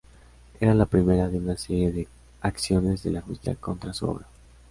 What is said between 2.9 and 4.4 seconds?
de la justicia contra su obra.